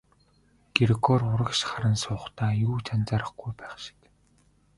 [0.77, 3.99] Грегори урагш харан суухдаа юу ч анзаарахгүй байх шиг.